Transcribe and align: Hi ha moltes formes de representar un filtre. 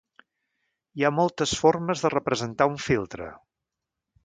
Hi 0.99 1.05
ha 1.05 1.11
moltes 1.17 1.53
formes 1.59 2.03
de 2.07 2.13
representar 2.15 2.69
un 2.73 2.83
filtre. 2.89 3.31